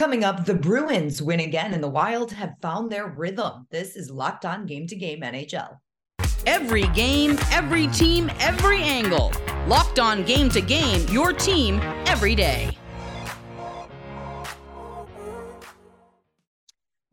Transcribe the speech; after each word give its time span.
Coming 0.00 0.24
up, 0.24 0.46
the 0.46 0.54
Bruins 0.54 1.20
win 1.20 1.40
again, 1.40 1.74
and 1.74 1.84
the 1.84 1.88
Wild 1.88 2.32
have 2.32 2.54
found 2.62 2.90
their 2.90 3.08
rhythm. 3.08 3.66
This 3.68 3.96
is 3.96 4.10
Locked 4.10 4.46
On 4.46 4.64
Game 4.64 4.86
to 4.86 4.96
Game 4.96 5.20
NHL. 5.20 5.76
Every 6.46 6.86
game, 6.94 7.36
every 7.50 7.86
team, 7.88 8.30
every 8.40 8.78
angle. 8.78 9.30
Locked 9.66 9.98
On 9.98 10.24
Game 10.24 10.48
to 10.50 10.62
Game, 10.62 11.06
your 11.08 11.34
team 11.34 11.80
every 12.06 12.34
day. 12.34 12.79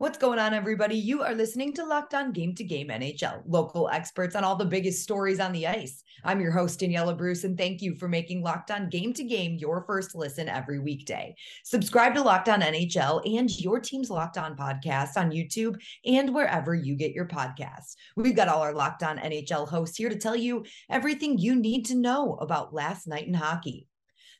What's 0.00 0.16
going 0.16 0.38
on, 0.38 0.54
everybody? 0.54 0.94
You 0.94 1.24
are 1.24 1.34
listening 1.34 1.72
to 1.72 1.84
Locked 1.84 2.14
On 2.14 2.30
Game 2.30 2.54
to 2.54 2.62
Game 2.62 2.86
NHL, 2.86 3.42
local 3.48 3.88
experts 3.88 4.36
on 4.36 4.44
all 4.44 4.54
the 4.54 4.64
biggest 4.64 5.02
stories 5.02 5.40
on 5.40 5.50
the 5.50 5.66
ice. 5.66 6.04
I'm 6.22 6.40
your 6.40 6.52
host, 6.52 6.78
Daniela 6.78 7.18
Bruce, 7.18 7.42
and 7.42 7.58
thank 7.58 7.82
you 7.82 7.96
for 7.96 8.06
making 8.06 8.44
Locked 8.44 8.70
On 8.70 8.88
Game 8.88 9.12
to 9.14 9.24
Game 9.24 9.56
your 9.56 9.82
first 9.88 10.14
listen 10.14 10.48
every 10.48 10.78
weekday. 10.78 11.34
Subscribe 11.64 12.14
to 12.14 12.22
Locked 12.22 12.48
On 12.48 12.60
NHL 12.60 13.22
and 13.26 13.50
your 13.58 13.80
team's 13.80 14.08
Locked 14.08 14.38
On 14.38 14.54
podcast 14.54 15.16
on 15.16 15.32
YouTube 15.32 15.74
and 16.06 16.32
wherever 16.32 16.76
you 16.76 16.94
get 16.94 17.10
your 17.10 17.26
podcasts. 17.26 17.96
We've 18.14 18.36
got 18.36 18.46
all 18.46 18.62
our 18.62 18.74
Locked 18.74 19.02
On 19.02 19.18
NHL 19.18 19.66
hosts 19.66 19.96
here 19.96 20.10
to 20.10 20.16
tell 20.16 20.36
you 20.36 20.64
everything 20.88 21.38
you 21.38 21.56
need 21.56 21.86
to 21.86 21.96
know 21.96 22.38
about 22.40 22.72
last 22.72 23.08
night 23.08 23.26
in 23.26 23.34
hockey. 23.34 23.87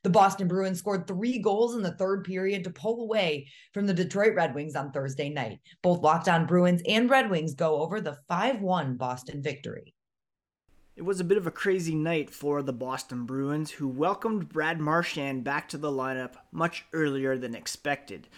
The 0.04 0.10
Boston 0.10 0.46
Bruins 0.46 0.78
scored 0.78 1.06
three 1.06 1.38
goals 1.38 1.74
in 1.74 1.82
the 1.82 1.96
third 1.96 2.24
period 2.24 2.62
to 2.64 2.70
pull 2.70 3.02
away 3.02 3.48
from 3.74 3.86
the 3.86 3.94
Detroit 3.94 4.34
Red 4.34 4.54
Wings 4.54 4.76
on 4.76 4.92
Thursday 4.92 5.28
night. 5.28 5.58
Both 5.82 6.02
Locked 6.02 6.28
On 6.28 6.46
Bruins 6.46 6.82
and 6.88 7.10
Red 7.10 7.30
Wings 7.30 7.54
go 7.54 7.80
over 7.80 8.00
the 8.00 8.16
5 8.28 8.60
1 8.60 8.96
Boston 8.96 9.42
victory. 9.42 9.94
It 10.94 11.04
was 11.04 11.20
a 11.20 11.24
bit 11.24 11.38
of 11.38 11.46
a 11.46 11.52
crazy 11.52 11.94
night 11.94 12.30
for 12.30 12.62
the 12.62 12.72
Boston 12.72 13.24
Bruins, 13.24 13.70
who 13.70 13.86
welcomed 13.86 14.48
Brad 14.48 14.80
Marchand 14.80 15.44
back 15.44 15.68
to 15.68 15.78
the 15.78 15.90
lineup 15.90 16.34
much 16.50 16.86
earlier 16.92 17.36
than 17.36 17.54
expected. 17.54 18.28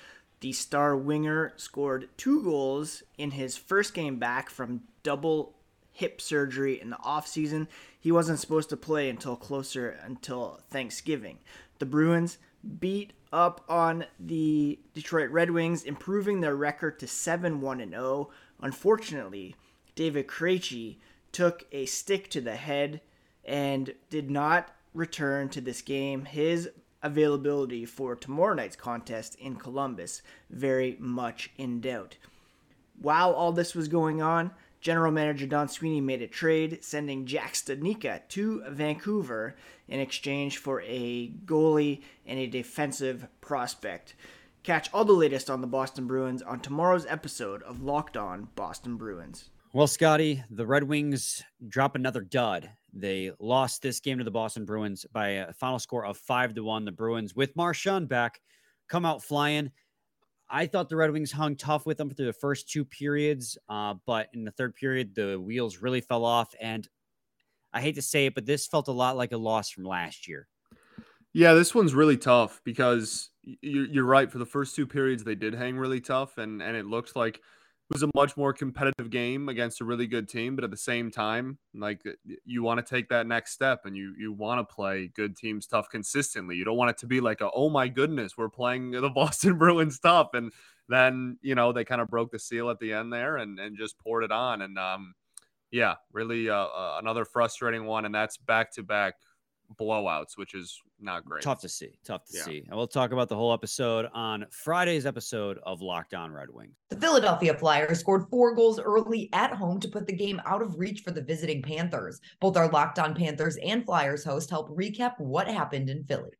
The 0.40 0.52
star 0.52 0.96
winger 0.96 1.52
scored 1.56 2.08
two 2.16 2.42
goals 2.42 3.02
in 3.18 3.32
his 3.32 3.56
first 3.56 3.92
game 3.94 4.18
back 4.18 4.48
from 4.48 4.82
double 5.02 5.54
hip 5.92 6.20
surgery 6.20 6.80
in 6.80 6.90
the 6.90 6.96
offseason. 6.96 7.66
He 7.98 8.12
wasn't 8.12 8.38
supposed 8.38 8.70
to 8.70 8.76
play 8.76 9.10
until 9.10 9.36
closer 9.36 9.98
until 10.02 10.60
Thanksgiving. 10.70 11.38
The 11.78 11.86
Bruins 11.86 12.38
beat 12.78 13.12
up 13.32 13.64
on 13.68 14.04
the 14.18 14.78
Detroit 14.94 15.30
Red 15.30 15.50
Wings, 15.50 15.84
improving 15.84 16.40
their 16.40 16.56
record 16.56 16.98
to 17.00 17.06
7 17.06 17.60
1 17.60 17.90
0. 17.90 18.30
Unfortunately, 18.60 19.56
David 19.94 20.26
Krejci 20.26 20.96
took 21.32 21.64
a 21.72 21.86
stick 21.86 22.28
to 22.30 22.40
the 22.40 22.56
head 22.56 23.00
and 23.44 23.94
did 24.10 24.30
not 24.30 24.74
return 24.94 25.48
to 25.50 25.60
this 25.60 25.82
game. 25.82 26.24
His 26.24 26.70
availability 27.02 27.86
for 27.86 28.14
tomorrow 28.14 28.54
night's 28.54 28.76
contest 28.76 29.34
in 29.36 29.56
Columbus 29.56 30.22
very 30.50 30.96
much 30.98 31.50
in 31.56 31.80
doubt. 31.80 32.16
While 33.00 33.32
all 33.32 33.52
this 33.52 33.74
was 33.74 33.88
going 33.88 34.20
on, 34.20 34.50
General 34.80 35.12
Manager 35.12 35.46
Don 35.46 35.68
Sweeney 35.68 36.00
made 36.00 36.22
a 36.22 36.26
trade, 36.26 36.78
sending 36.82 37.26
Jack 37.26 37.52
Studnicka 37.52 38.26
to 38.28 38.62
Vancouver 38.68 39.54
in 39.88 40.00
exchange 40.00 40.58
for 40.58 40.80
a 40.82 41.28
goalie 41.44 42.02
and 42.26 42.38
a 42.38 42.46
defensive 42.46 43.26
prospect. 43.40 44.14
Catch 44.62 44.88
all 44.92 45.04
the 45.04 45.12
latest 45.12 45.50
on 45.50 45.60
the 45.60 45.66
Boston 45.66 46.06
Bruins 46.06 46.42
on 46.42 46.60
tomorrow's 46.60 47.06
episode 47.06 47.62
of 47.62 47.82
Locked 47.82 48.16
On 48.16 48.48
Boston 48.56 48.96
Bruins. 48.96 49.50
Well, 49.72 49.86
Scotty, 49.86 50.42
the 50.50 50.66
Red 50.66 50.84
Wings 50.84 51.42
drop 51.68 51.94
another 51.94 52.22
dud. 52.22 52.70
They 52.92 53.30
lost 53.38 53.82
this 53.82 54.00
game 54.00 54.18
to 54.18 54.24
the 54.24 54.30
Boston 54.30 54.64
Bruins 54.64 55.06
by 55.12 55.28
a 55.28 55.52
final 55.52 55.78
score 55.78 56.04
of 56.04 56.16
five 56.16 56.54
to 56.54 56.64
one. 56.64 56.84
The 56.84 56.92
Bruins, 56.92 57.36
with 57.36 57.54
Marchand 57.54 58.08
back, 58.08 58.40
come 58.88 59.04
out 59.04 59.22
flying. 59.22 59.70
I 60.50 60.66
thought 60.66 60.88
the 60.88 60.96
Red 60.96 61.12
Wings 61.12 61.30
hung 61.30 61.56
tough 61.56 61.86
with 61.86 61.96
them 61.96 62.10
through 62.10 62.26
the 62.26 62.32
first 62.32 62.68
two 62.68 62.84
periods, 62.84 63.56
uh, 63.68 63.94
but 64.06 64.28
in 64.34 64.44
the 64.44 64.50
third 64.50 64.74
period, 64.74 65.14
the 65.14 65.38
wheels 65.40 65.78
really 65.78 66.00
fell 66.00 66.24
off. 66.24 66.54
And 66.60 66.88
I 67.72 67.80
hate 67.80 67.94
to 67.94 68.02
say 68.02 68.26
it, 68.26 68.34
but 68.34 68.46
this 68.46 68.66
felt 68.66 68.88
a 68.88 68.92
lot 68.92 69.16
like 69.16 69.32
a 69.32 69.36
loss 69.36 69.70
from 69.70 69.84
last 69.84 70.26
year. 70.26 70.48
Yeah, 71.32 71.54
this 71.54 71.74
one's 71.74 71.94
really 71.94 72.16
tough 72.16 72.60
because 72.64 73.30
you're 73.42 74.04
right. 74.04 74.30
For 74.30 74.38
the 74.38 74.46
first 74.46 74.74
two 74.74 74.86
periods, 74.86 75.22
they 75.22 75.36
did 75.36 75.54
hang 75.54 75.76
really 75.76 76.00
tough, 76.00 76.38
and 76.38 76.60
and 76.60 76.76
it 76.76 76.86
looks 76.86 77.14
like 77.14 77.40
was 77.90 78.02
a 78.02 78.10
much 78.14 78.36
more 78.36 78.52
competitive 78.52 79.10
game 79.10 79.48
against 79.48 79.80
a 79.80 79.84
really 79.84 80.06
good 80.06 80.28
team, 80.28 80.54
but 80.54 80.64
at 80.64 80.70
the 80.70 80.76
same 80.76 81.10
time, 81.10 81.58
like 81.74 82.02
you 82.44 82.62
want 82.62 82.84
to 82.84 82.88
take 82.88 83.08
that 83.08 83.26
next 83.26 83.52
step 83.52 83.84
and 83.84 83.96
you 83.96 84.14
you 84.18 84.32
want 84.32 84.66
to 84.66 84.74
play 84.74 85.10
good 85.14 85.36
teams 85.36 85.66
tough 85.66 85.88
consistently. 85.90 86.54
You 86.54 86.64
don't 86.64 86.76
want 86.76 86.90
it 86.90 86.98
to 86.98 87.06
be 87.06 87.20
like 87.20 87.40
a 87.40 87.50
oh 87.52 87.68
my 87.68 87.88
goodness, 87.88 88.38
we're 88.38 88.48
playing 88.48 88.92
the 88.92 89.10
Boston 89.14 89.58
Bruins 89.58 89.98
tough 89.98 90.30
and 90.34 90.52
then, 90.88 91.38
you 91.42 91.54
know, 91.54 91.72
they 91.72 91.84
kind 91.84 92.00
of 92.00 92.08
broke 92.08 92.30
the 92.30 92.38
seal 92.38 92.70
at 92.70 92.78
the 92.78 92.92
end 92.92 93.12
there 93.12 93.36
and 93.36 93.58
and 93.58 93.76
just 93.76 93.98
poured 93.98 94.24
it 94.24 94.32
on 94.32 94.62
and 94.62 94.78
um 94.78 95.14
yeah, 95.72 95.94
really 96.12 96.50
uh, 96.50 96.64
uh, 96.64 96.96
another 97.00 97.24
frustrating 97.24 97.86
one 97.86 98.04
and 98.04 98.14
that's 98.14 98.36
back 98.36 98.72
to 98.72 98.82
back 98.82 99.14
blowouts, 99.78 100.36
which 100.36 100.54
is 100.54 100.80
not 101.00 101.24
great. 101.24 101.42
Tough 101.42 101.60
to 101.60 101.68
see. 101.68 101.98
Tough 102.04 102.24
to 102.26 102.36
yeah. 102.36 102.44
see. 102.44 102.64
And 102.68 102.76
we'll 102.76 102.86
talk 102.86 103.12
about 103.12 103.28
the 103.28 103.36
whole 103.36 103.52
episode 103.52 104.08
on 104.12 104.46
Friday's 104.50 105.06
episode 105.06 105.58
of 105.64 105.80
Locked 105.80 106.14
On 106.14 106.32
Red 106.32 106.48
Wings. 106.50 106.74
The 106.90 106.96
Philadelphia 106.96 107.54
Flyers 107.54 108.00
scored 108.00 108.26
four 108.30 108.54
goals 108.54 108.80
early 108.80 109.28
at 109.32 109.52
home 109.54 109.80
to 109.80 109.88
put 109.88 110.06
the 110.06 110.12
game 110.12 110.40
out 110.46 110.62
of 110.62 110.78
reach 110.78 111.00
for 111.00 111.10
the 111.10 111.22
visiting 111.22 111.62
Panthers. 111.62 112.20
Both 112.40 112.56
our 112.56 112.68
Locked 112.68 112.98
On 112.98 113.14
Panthers 113.14 113.56
and 113.64 113.84
Flyers 113.84 114.24
host 114.24 114.50
help 114.50 114.70
recap 114.70 115.18
what 115.18 115.48
happened 115.48 115.90
in 115.90 116.04
Philly. 116.04 116.30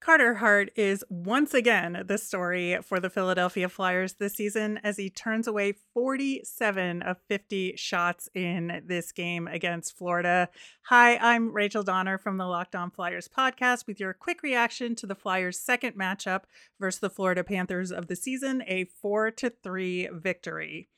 Carter 0.00 0.34
Hart 0.34 0.70
is 0.76 1.04
once 1.10 1.52
again 1.52 2.04
the 2.06 2.18
story 2.18 2.78
for 2.82 3.00
the 3.00 3.10
Philadelphia 3.10 3.68
Flyers 3.68 4.14
this 4.14 4.34
season 4.34 4.78
as 4.84 4.96
he 4.96 5.10
turns 5.10 5.48
away 5.48 5.74
47 5.92 7.02
of 7.02 7.16
50 7.28 7.74
shots 7.76 8.28
in 8.32 8.84
this 8.86 9.10
game 9.10 9.48
against 9.48 9.98
Florida. 9.98 10.50
Hi, 10.82 11.16
I'm 11.16 11.52
Rachel 11.52 11.82
Donner 11.82 12.16
from 12.16 12.36
the 12.36 12.46
Locked 12.46 12.76
On 12.76 12.92
Flyers 12.92 13.28
podcast 13.28 13.88
with 13.88 13.98
your 13.98 14.14
quick 14.14 14.44
reaction 14.44 14.94
to 14.94 15.06
the 15.06 15.16
Flyers' 15.16 15.58
second 15.58 15.96
matchup 15.96 16.42
versus 16.78 17.00
the 17.00 17.10
Florida 17.10 17.42
Panthers 17.42 17.90
of 17.90 18.06
the 18.06 18.16
season, 18.16 18.62
a 18.68 18.84
4 18.84 19.32
to 19.32 19.50
3 19.50 20.10
victory. 20.12 20.88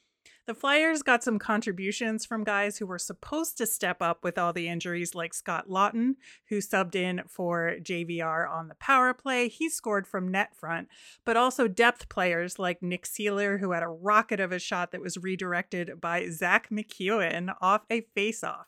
The 0.51 0.55
Flyers 0.55 1.05
got 1.05 1.23
some 1.23 1.39
contributions 1.39 2.27
from 2.27 2.43
guys 2.43 2.79
who 2.79 2.87
were 2.87 2.99
supposed 2.99 3.57
to 3.59 3.67
step 3.67 4.03
up 4.03 4.25
with 4.25 4.37
all 4.37 4.53
the 4.53 4.67
injuries, 4.67 5.15
like 5.15 5.33
Scott 5.33 5.69
Laughton, 5.69 6.17
who 6.49 6.57
subbed 6.57 6.97
in 6.97 7.23
for 7.29 7.77
JVR 7.81 8.51
on 8.51 8.67
the 8.67 8.75
power 8.75 9.15
play. 9.15 9.47
He 9.47 9.71
scored 9.71 10.09
from 10.09 10.27
net 10.27 10.57
front, 10.57 10.89
but 11.25 11.37
also 11.37 11.69
depth 11.69 12.09
players 12.09 12.59
like 12.59 12.83
Nick 12.83 13.07
Seeler, 13.07 13.61
who 13.61 13.71
had 13.71 13.85
a 13.85 13.89
rocket 13.89 14.41
of 14.41 14.51
a 14.51 14.59
shot 14.59 14.91
that 14.91 15.01
was 15.01 15.17
redirected 15.17 16.01
by 16.01 16.29
Zack 16.31 16.69
MacEwen 16.69 17.55
off 17.61 17.83
a 17.89 18.09
faceoff. 18.17 18.65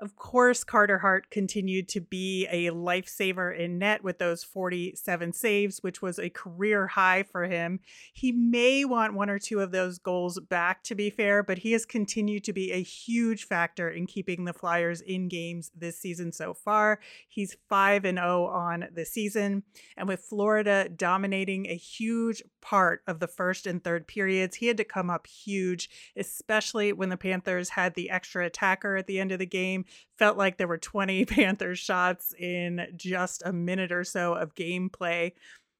Of 0.00 0.14
course, 0.14 0.62
Carter 0.62 0.98
Hart 0.98 1.28
continued 1.28 1.88
to 1.88 2.00
be 2.00 2.46
a 2.52 2.70
lifesaver 2.70 3.56
in 3.56 3.78
net 3.78 4.04
with 4.04 4.18
those 4.18 4.44
47 4.44 5.32
saves, 5.32 5.82
which 5.82 6.00
was 6.00 6.20
a 6.20 6.30
career 6.30 6.86
high 6.86 7.24
for 7.24 7.46
him. 7.46 7.80
He 8.12 8.30
may 8.30 8.84
want 8.84 9.14
one 9.14 9.28
or 9.28 9.40
two 9.40 9.58
of 9.58 9.72
those 9.72 9.98
goals 9.98 10.38
back, 10.38 10.84
to 10.84 10.94
be 10.94 11.10
fair, 11.10 11.42
but 11.42 11.58
he 11.58 11.72
has 11.72 11.84
continued 11.84 12.44
to 12.44 12.52
be 12.52 12.70
a 12.70 12.80
huge 12.80 13.46
factor 13.46 13.90
in 13.90 14.06
keeping 14.06 14.44
the 14.44 14.52
Flyers 14.52 15.00
in 15.00 15.26
games 15.26 15.72
this 15.74 15.98
season 15.98 16.30
so 16.30 16.54
far. 16.54 17.00
He's 17.28 17.56
5 17.68 18.04
and 18.04 18.18
0 18.18 18.46
on 18.46 18.86
the 18.94 19.04
season, 19.04 19.64
and 19.96 20.06
with 20.06 20.20
Florida 20.20 20.88
dominating 20.88 21.66
a 21.66 21.74
huge 21.74 22.44
part 22.60 23.02
of 23.08 23.18
the 23.18 23.26
first 23.26 23.66
and 23.66 23.82
third 23.82 24.06
periods, 24.06 24.56
he 24.56 24.68
had 24.68 24.76
to 24.76 24.84
come 24.84 25.10
up 25.10 25.26
huge, 25.26 25.90
especially 26.16 26.92
when 26.92 27.08
the 27.08 27.16
Panthers 27.16 27.70
had 27.70 27.94
the 27.94 28.10
extra 28.10 28.46
attacker 28.46 28.96
at 28.96 29.08
the 29.08 29.18
end 29.18 29.32
of 29.32 29.40
the 29.40 29.46
game 29.46 29.84
felt 30.18 30.36
like 30.36 30.56
there 30.56 30.68
were 30.68 30.78
20 30.78 31.24
Panthers 31.26 31.78
shots 31.78 32.34
in 32.38 32.86
just 32.96 33.42
a 33.44 33.52
minute 33.52 33.92
or 33.92 34.04
so 34.04 34.34
of 34.34 34.54
gameplay. 34.54 35.32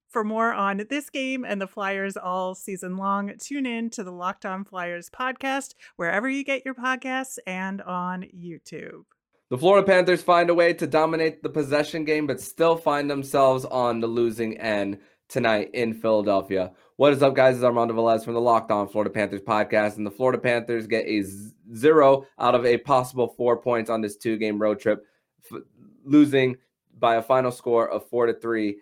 For 0.09 0.25
more 0.25 0.53
on 0.53 0.87
this 0.89 1.11
game 1.11 1.45
and 1.45 1.61
the 1.61 1.67
Flyers 1.67 2.17
all 2.17 2.55
season 2.55 2.97
long, 2.97 3.33
tune 3.39 3.67
in 3.67 3.91
to 3.91 4.03
the 4.03 4.11
Locked 4.11 4.47
On 4.47 4.65
Flyers 4.65 5.11
podcast, 5.11 5.75
wherever 5.97 6.29
you 6.29 6.45
get 6.45 6.65
your 6.65 6.75
podcasts 6.75 7.37
and 7.47 7.83
on 7.83 8.23
YouTube. 8.35 9.05
The 9.51 9.59
Florida 9.59 9.87
Panthers 9.87 10.23
find 10.23 10.51
a 10.51 10.55
way 10.55 10.73
to 10.75 10.87
dominate 10.87 11.43
the 11.43 11.49
possession 11.49 12.05
game, 12.05 12.27
but 12.27 12.41
still 12.41 12.77
find 12.77 13.11
themselves 13.11 13.65
on 13.65 14.01
the 14.01 14.07
losing 14.07 14.59
end 14.59 14.99
tonight 15.29 15.71
in 15.75 15.95
Philadelphia. 15.95 16.73
What 16.97 17.13
is 17.13 17.23
up, 17.23 17.35
guys? 17.35 17.57
It's 17.57 17.65
Armando 17.65 17.95
Velez 17.95 18.25
from 18.25 18.35
the 18.35 18.41
Locked 18.41 18.71
On 18.71 18.89
Florida 18.89 19.11
Panthers 19.11 19.43
podcast, 19.43 19.97
and 19.97 20.07
the 20.07 20.11
Florida 20.11 20.39
Panthers 20.39 20.87
get 20.87 21.07
a 21.07 21.23
zero 21.75 22.27
out 22.39 22.55
of 22.55 22.67
a 22.67 22.79
possible 22.79 23.29
four 23.37 23.57
points 23.57 23.91
on 23.91 24.01
this 24.01 24.17
two-game 24.17 24.61
road 24.61 24.81
trip, 24.81 25.05
f- 25.53 25.63
losing 26.05 26.57
by 26.99 27.17
a 27.17 27.23
final 27.23 27.53
score 27.53 27.89
of 27.89 28.09
four 28.09 28.27
to 28.27 28.35
three 28.35 28.79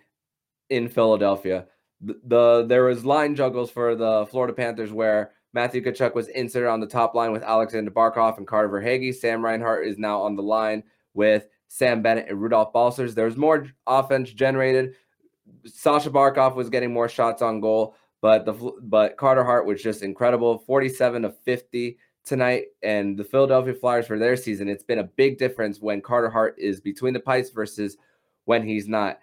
in 0.71 0.89
Philadelphia. 0.89 1.67
The, 2.01 2.21
the 2.25 2.67
there 2.67 2.85
was 2.85 3.05
line 3.05 3.35
juggles 3.35 3.71
for 3.71 3.95
the 3.95 4.27
Florida 4.31 4.55
Panthers 4.55 4.93
where 4.93 5.33
Matthew 5.53 5.83
Tkachuk 5.83 6.15
was 6.15 6.29
inserted 6.29 6.69
on 6.69 6.81
the 6.81 6.87
top 6.87 7.15
line 7.15 7.33
with 7.33 7.43
Alexander 7.43 7.91
Barkov 7.91 8.39
and 8.39 8.47
Carter 8.47 8.69
Verhaeghe. 8.69 9.15
Sam 9.15 9.45
Reinhart 9.45 9.87
is 9.87 9.99
now 9.99 10.21
on 10.21 10.37
the 10.37 10.43
line 10.43 10.83
with 11.15 11.49
Sam 11.69 12.03
Bennett 12.03 12.29
and 12.29 12.41
Rudolph 12.41 12.73
Balcers. 12.73 13.15
There 13.15 13.25
was 13.25 13.37
more 13.37 13.67
offense 13.87 14.31
generated 14.31 14.95
Sasha 15.67 16.11
Barkov 16.11 16.55
was 16.55 16.71
getting 16.71 16.93
more 16.93 17.09
shots 17.09 17.43
on 17.43 17.61
goal, 17.61 17.95
but 18.21 18.45
the 18.45 18.53
but 18.83 19.17
Carter 19.17 19.45
Hart 19.45 19.67
was 19.67 19.83
just 19.83 20.03
incredible, 20.03 20.59
47 20.59 21.25
of 21.25 21.39
50 21.41 21.99
tonight. 22.25 22.67
And 22.83 23.17
the 23.17 23.25
Philadelphia 23.25 23.75
Flyers 23.75 24.07
for 24.07 24.19
their 24.19 24.37
season, 24.37 24.69
it's 24.69 24.85
been 24.85 24.99
a 24.99 25.05
big 25.05 25.39
difference 25.39 25.81
when 25.81 26.01
Carter 26.01 26.31
Hart 26.31 26.57
is 26.59 26.81
between 26.81 27.15
the 27.15 27.21
pipes 27.21 27.51
versus 27.51 27.97
when 28.45 28.67
he's 28.67 28.89
not. 28.89 29.19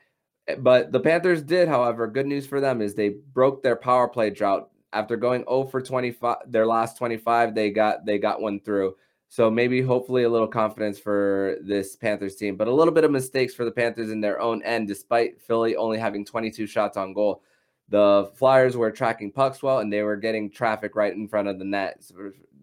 Eh, 0.48 0.56
but 0.56 0.92
the 0.92 1.00
Panthers 1.00 1.42
did, 1.42 1.68
however, 1.68 2.08
good 2.08 2.28
news 2.28 2.48
for 2.48 2.62
them 2.62 2.82
is 2.82 2.94
they 2.94 3.16
broke 3.34 3.64
their 3.64 3.76
power 3.76 4.08
play 4.08 4.30
drought 4.30 4.70
after 4.94 5.18
going 5.18 5.42
0 5.50 5.66
for 5.66 5.82
25 5.82 6.38
their 6.48 6.68
last 6.68 6.98
25 6.98 7.56
they 7.56 7.72
got 7.72 8.06
they 8.06 8.20
got 8.20 8.42
one 8.42 8.60
through 8.60 8.96
so 9.34 9.50
maybe 9.50 9.82
hopefully 9.82 10.26
a 10.26 10.30
little 10.30 10.48
confidence 10.48 11.00
for 11.00 11.58
this 11.64 11.96
panthers 11.96 12.36
team 12.36 12.56
but 12.56 12.68
a 12.68 12.72
little 12.72 12.94
bit 12.94 13.04
of 13.04 13.10
mistakes 13.10 13.56
for 13.56 13.66
the 13.66 13.72
panthers 13.72 14.12
in 14.12 14.22
their 14.22 14.40
own 14.40 14.62
end 14.62 14.88
despite 14.88 15.42
philly 15.42 15.76
only 15.76 15.98
having 15.98 16.24
22 16.24 16.68
shots 16.68 16.98
on 16.98 17.14
goal. 17.14 17.42
The 17.90 18.30
flyers 18.36 18.78
were 18.78 18.92
tracking 18.92 19.32
pucks 19.32 19.64
well 19.64 19.80
and 19.80 19.92
they 19.92 20.04
were 20.04 20.18
getting 20.18 20.52
traffic 20.52 20.96
right 20.96 21.12
in 21.12 21.28
front 21.28 21.48
of 21.48 21.58
the 21.58 21.66
net 21.66 22.06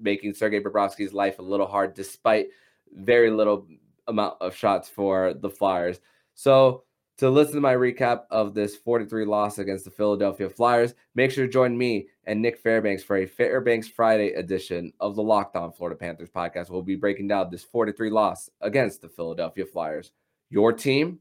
making 0.01 0.33
sergei 0.33 0.61
bobrovsky's 0.61 1.13
life 1.13 1.41
a 1.41 1.43
little 1.43 1.67
hard 1.67 1.93
despite 1.93 2.51
very 2.95 3.33
little 3.33 3.67
amount 4.07 4.37
of 4.41 4.55
shots 4.55 4.89
for 4.89 5.35
the 5.35 5.51
flyers. 5.51 5.99
So 6.37 6.85
to 7.21 7.29
listen 7.29 7.57
to 7.57 7.61
my 7.61 7.75
recap 7.75 8.23
of 8.31 8.55
this 8.55 8.77
43 8.77 9.27
loss 9.27 9.59
against 9.59 9.85
the 9.85 9.91
Philadelphia 9.91 10.49
Flyers, 10.49 10.95
make 11.15 11.31
sure 11.31 11.45
to 11.45 11.53
join 11.53 11.77
me 11.77 12.09
and 12.25 12.41
Nick 12.41 12.57
Fairbanks 12.57 13.03
for 13.03 13.19
a 13.19 13.27
Fairbanks 13.27 13.89
Friday 13.89 14.33
edition 14.33 14.91
of 15.01 15.17
the 15.17 15.23
Locked 15.23 15.55
On 15.55 15.71
Florida 15.71 15.99
Panthers 15.99 16.31
podcast. 16.31 16.71
We'll 16.71 16.81
be 16.81 16.97
breaking 16.97 17.29
down 17.29 17.51
this 17.51 17.63
43 17.63 18.09
loss 18.09 18.49
against 18.63 19.03
the 19.03 19.09
Philadelphia 19.11 19.67
Flyers. 19.67 20.13
Your 20.49 20.73
team 20.73 21.19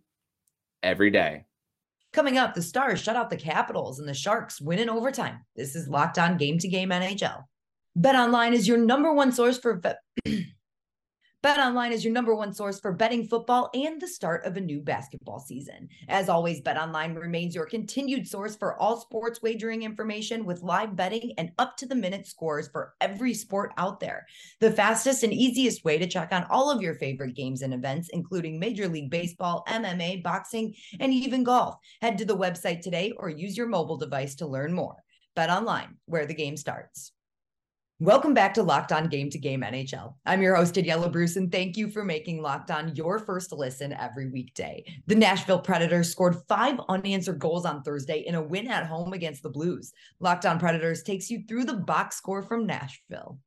every 0.81 1.11
day. 1.11 1.43
Coming 2.13 2.37
up, 2.37 2.53
the 2.53 2.61
Stars 2.61 3.01
shut 3.01 3.17
out 3.17 3.29
the 3.29 3.35
Capitals 3.35 3.99
and 3.99 4.07
the 4.07 4.13
Sharks 4.13 4.61
win 4.61 4.79
in 4.79 4.89
overtime. 4.89 5.43
This 5.57 5.75
is 5.75 5.89
Locked 5.89 6.17
On 6.17 6.37
Game 6.37 6.59
to 6.59 6.69
Game 6.69 6.91
NHL. 6.91 7.43
Bet 7.97 8.15
Online 8.15 8.53
is 8.53 8.69
your 8.69 8.77
number 8.77 9.13
one 9.13 9.33
source 9.33 9.57
for 9.59 9.81
BetOnline 11.41 11.91
is 11.91 12.03
your 12.03 12.11
number 12.11 12.35
one 12.35 12.53
source 12.53 12.81
for 12.81 12.91
betting 12.91 13.25
football 13.25 13.69
and 13.73 14.01
the 14.01 14.09
start 14.09 14.45
of 14.45 14.57
a 14.57 14.61
new 14.61 14.81
basketball 14.81 15.39
season. 15.39 15.87
As 16.09 16.27
always, 16.27 16.61
BetOnline 16.61 17.17
remains 17.17 17.55
your 17.55 17.65
continued 17.65 18.27
source 18.27 18.57
for 18.57 18.77
all 18.77 18.99
sports 18.99 19.41
wagering 19.41 19.83
information 19.83 20.43
with 20.43 20.63
live 20.63 20.97
betting 20.97 21.31
and 21.37 21.51
up 21.57 21.77
to 21.77 21.85
the 21.85 21.95
minute 21.95 22.27
scores 22.27 22.67
for 22.67 22.93
every 22.99 23.33
sport 23.33 23.71
out 23.77 24.01
there. 24.01 24.25
The 24.59 24.73
fastest 24.73 25.23
and 25.23 25.31
easiest 25.31 25.85
way 25.85 25.97
to 25.97 26.07
check 26.07 26.33
on 26.33 26.43
all 26.49 26.69
of 26.69 26.81
your 26.81 26.95
favorite 26.95 27.37
games 27.37 27.61
and 27.61 27.73
events, 27.73 28.09
including 28.11 28.59
Major 28.59 28.89
League 28.89 29.09
Baseball, 29.09 29.63
MMA, 29.69 30.21
boxing, 30.21 30.75
and 30.99 31.13
even 31.13 31.45
golf. 31.45 31.75
Head 32.01 32.17
to 32.17 32.25
the 32.25 32.35
website 32.35 32.81
today 32.81 33.13
or 33.15 33.29
use 33.29 33.55
your 33.55 33.67
mobile 33.67 33.97
device 33.97 34.35
to 34.35 34.45
learn 34.45 34.73
more. 34.73 34.97
BetOnline, 35.37 35.95
where 36.03 36.25
the 36.25 36.33
game 36.33 36.57
starts. 36.57 37.13
Welcome 38.01 38.33
back 38.33 38.53
to 38.53 38.63
Locked 38.63 38.93
On 38.93 39.09
Game 39.09 39.29
to 39.29 39.37
Game 39.37 39.59
NHL. 39.59 40.13
I'm 40.25 40.41
your 40.41 40.55
host, 40.55 40.73
Daniela 40.73 41.11
Bruce, 41.11 41.35
and 41.35 41.51
thank 41.51 41.75
you 41.75 41.89
for 41.89 42.05
making 42.05 42.41
Locked 42.41 42.71
On 42.71 42.95
your 42.95 43.19
first 43.19 43.51
listen 43.51 43.91
every 43.91 44.29
weekday. 44.29 44.85
The 45.07 45.15
Nashville 45.15 45.59
Predators 45.59 46.09
scored 46.09 46.37
five 46.47 46.79
unanswered 46.87 47.39
goals 47.39 47.65
on 47.65 47.83
Thursday 47.83 48.19
in 48.19 48.35
a 48.35 48.41
win 48.41 48.69
at 48.69 48.85
home 48.85 49.11
against 49.11 49.43
the 49.43 49.49
Blues. 49.49 49.91
Locked 50.21 50.45
On 50.45 50.57
Predators 50.57 51.03
takes 51.03 51.29
you 51.29 51.43
through 51.45 51.65
the 51.65 51.73
box 51.73 52.15
score 52.15 52.41
from 52.41 52.65
Nashville 52.65 53.37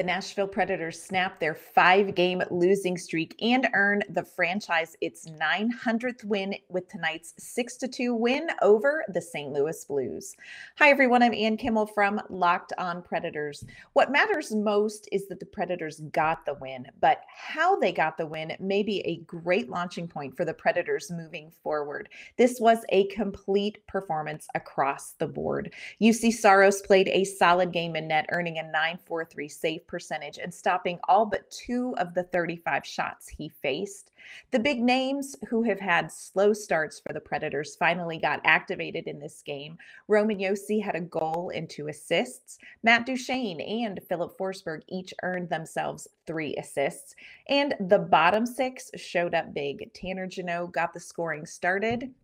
the 0.00 0.06
Nashville 0.06 0.48
Predators 0.48 1.02
snap 1.02 1.38
their 1.38 1.54
five 1.54 2.14
game 2.14 2.42
losing 2.50 2.96
streak 2.96 3.36
and 3.42 3.68
earn 3.74 4.02
the 4.08 4.24
franchise 4.24 4.96
its 5.02 5.28
900th 5.28 6.24
win 6.24 6.54
with 6.70 6.88
tonight's 6.88 7.34
6 7.38 7.76
2 7.92 8.14
win 8.14 8.48
over 8.62 9.04
the 9.12 9.20
St. 9.20 9.52
Louis 9.52 9.84
Blues. 9.84 10.34
Hi, 10.78 10.88
everyone. 10.88 11.22
I'm 11.22 11.34
Ann 11.34 11.58
Kimmel 11.58 11.84
from 11.84 12.18
Locked 12.30 12.72
On 12.78 13.02
Predators. 13.02 13.62
What 13.92 14.10
matters 14.10 14.54
most 14.54 15.06
is 15.12 15.28
that 15.28 15.38
the 15.38 15.44
Predators 15.44 16.00
got 16.12 16.46
the 16.46 16.54
win, 16.54 16.86
but 17.02 17.20
how 17.28 17.78
they 17.78 17.92
got 17.92 18.16
the 18.16 18.26
win 18.26 18.56
may 18.58 18.82
be 18.82 19.00
a 19.00 19.22
great 19.26 19.68
launching 19.68 20.08
point 20.08 20.34
for 20.34 20.46
the 20.46 20.54
Predators 20.54 21.10
moving 21.10 21.52
forward. 21.62 22.08
This 22.38 22.58
was 22.58 22.78
a 22.88 23.06
complete 23.08 23.86
performance 23.86 24.48
across 24.54 25.12
the 25.18 25.26
board. 25.26 25.74
Juuse 26.00 26.32
Saros 26.32 26.80
played 26.80 27.08
a 27.08 27.24
solid 27.24 27.70
game 27.70 27.96
in 27.96 28.08
net, 28.08 28.24
earning 28.32 28.56
a 28.56 28.62
943 28.62 29.46
save 29.46 29.80
save 29.80 29.86
percentage 29.90 30.38
and 30.38 30.54
stopping 30.54 30.98
all 31.08 31.26
but 31.26 31.50
two 31.50 31.94
of 31.98 32.14
the 32.14 32.22
35 32.22 32.86
shots 32.86 33.28
he 33.28 33.48
faced. 33.48 34.12
The 34.52 34.58
big 34.60 34.80
names 34.80 35.34
who 35.48 35.64
have 35.64 35.80
had 35.80 36.12
slow 36.12 36.52
starts 36.52 37.00
for 37.00 37.12
the 37.12 37.20
Predators 37.20 37.74
finally 37.74 38.18
got 38.18 38.40
activated 38.44 39.08
in 39.08 39.18
this 39.18 39.42
game. 39.42 39.76
Roman 40.06 40.38
Josi 40.38 40.82
had 40.82 40.94
a 40.94 41.00
goal 41.00 41.50
and 41.54 41.68
two 41.68 41.88
assists. 41.88 42.58
Matt 42.82 43.04
Duchene 43.04 43.60
and 43.60 44.00
Filip 44.08 44.38
Forsberg 44.38 44.82
each 44.88 45.12
earned 45.22 45.48
themselves 45.48 46.06
three 46.26 46.54
assists. 46.56 47.14
And 47.48 47.74
the 47.80 47.98
bottom 47.98 48.46
six 48.46 48.90
showed 48.96 49.34
up 49.34 49.52
big. 49.52 49.92
Tanner 49.94 50.28
Jeannot 50.28 50.72
got 50.72 50.94
the 50.94 51.00
scoring 51.00 51.44
started. 51.44 52.14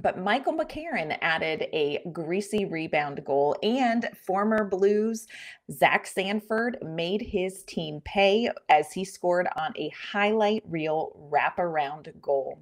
But 0.00 0.18
Michael 0.18 0.52
McCarron 0.52 1.16
added 1.22 1.68
a 1.72 2.02
greasy 2.12 2.66
rebound 2.66 3.24
goal, 3.24 3.56
and 3.62 4.08
former 4.26 4.64
Blues 4.64 5.26
Zach 5.70 6.06
Sanford 6.06 6.76
made 6.82 7.22
his 7.22 7.62
team 7.64 8.02
pay 8.04 8.50
as 8.68 8.92
he 8.92 9.04
scored 9.04 9.48
on 9.56 9.72
a 9.76 9.90
highlight 9.90 10.62
reel 10.68 11.16
wraparound 11.32 12.20
goal. 12.20 12.60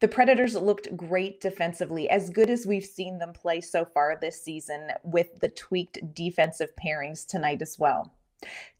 The 0.00 0.08
Predators 0.08 0.56
looked 0.56 0.96
great 0.96 1.40
defensively, 1.40 2.10
as 2.10 2.28
good 2.28 2.50
as 2.50 2.66
we've 2.66 2.84
seen 2.84 3.18
them 3.18 3.34
play 3.34 3.60
so 3.60 3.84
far 3.84 4.18
this 4.20 4.42
season, 4.42 4.88
with 5.04 5.38
the 5.40 5.50
tweaked 5.50 6.12
defensive 6.12 6.70
pairings 6.76 7.24
tonight 7.24 7.62
as 7.62 7.78
well. 7.78 8.12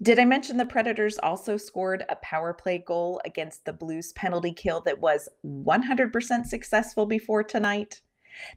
Did 0.03 0.19
I 0.19 0.25
mention 0.25 0.57
the 0.57 0.65
Predators 0.65 1.19
also 1.19 1.57
scored 1.57 2.05
a 2.09 2.17
power 2.17 2.55
play 2.55 2.79
goal 2.79 3.21
against 3.25 3.65
the 3.65 3.73
Blues 3.73 4.13
penalty 4.15 4.53
kill 4.53 4.81
that 4.83 5.01
was 5.01 5.29
100% 5.45 6.47
successful 6.47 7.07
before 7.07 7.43
tonight? 7.43 8.01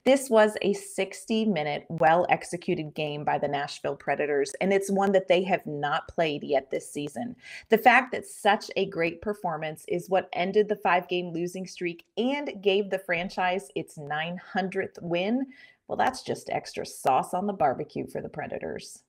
This 0.06 0.30
was 0.30 0.56
a 0.62 0.74
60 0.74 1.46
minute, 1.46 1.86
well 1.90 2.26
executed 2.30 2.94
game 2.94 3.26
by 3.26 3.38
the 3.38 3.48
Nashville 3.48 3.96
Predators, 3.96 4.54
and 4.62 4.72
it's 4.72 4.92
one 4.92 5.12
that 5.14 5.28
they 5.28 5.44
have 5.44 5.66
not 5.66 6.08
played 6.08 6.44
yet 6.44 6.70
this 6.70 6.92
season. 6.92 7.36
The 7.70 7.78
fact 7.78 8.12
that 8.12 8.26
such 8.26 8.70
a 8.76 8.86
great 8.86 9.22
performance 9.22 9.84
is 9.88 10.10
what 10.10 10.30
ended 10.34 10.70
the 10.70 10.78
five 10.78 11.08
game 11.08 11.34
losing 11.34 11.68
streak 11.68 12.06
and 12.18 12.62
gave 12.62 12.90
the 12.90 13.00
franchise 13.00 13.70
its 13.76 13.98
900th 13.98 15.02
win, 15.02 15.48
well, 15.88 15.98
that's 15.98 16.24
just 16.24 16.50
extra 16.50 16.86
sauce 16.86 17.34
on 17.34 17.46
the 17.46 17.54
barbecue 17.54 18.08
for 18.08 18.22
the 18.22 18.30
Predators. 18.30 19.04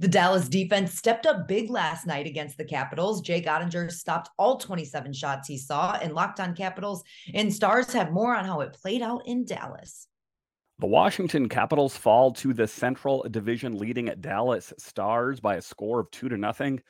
The 0.00 0.06
Dallas 0.06 0.48
defense 0.48 0.94
stepped 0.94 1.26
up 1.26 1.48
big 1.48 1.70
last 1.70 2.06
night 2.06 2.28
against 2.28 2.56
the 2.56 2.64
Capitals. 2.64 3.20
Jake 3.20 3.46
Oettinger 3.46 3.90
stopped 3.90 4.30
all 4.38 4.56
27 4.56 5.12
shots 5.12 5.48
he 5.48 5.58
saw 5.58 5.98
and 6.00 6.14
locked 6.14 6.38
on 6.38 6.54
Capitals. 6.54 7.02
And 7.34 7.52
Stars 7.52 7.92
have 7.94 8.12
more 8.12 8.36
on 8.36 8.44
how 8.44 8.60
it 8.60 8.72
played 8.72 9.02
out 9.02 9.22
in 9.26 9.44
Dallas. 9.44 10.06
The 10.78 10.86
Washington 10.86 11.48
Capitals 11.48 11.96
fall 11.96 12.32
to 12.34 12.54
the 12.54 12.68
Central 12.68 13.26
Division 13.28 13.76
leading 13.76 14.06
Dallas 14.20 14.72
Stars 14.78 15.40
by 15.40 15.56
a 15.56 15.62
score 15.62 15.98
of 15.98 16.10
two 16.12 16.28
to 16.28 16.36
nothing. 16.36 16.80